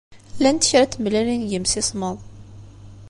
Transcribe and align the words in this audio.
Llant 0.37 0.67
kra 0.69 0.83
n 0.85 0.89
tmellalin 0.91 1.43
deg 1.43 1.49
yimsismeḍ. 1.51 2.17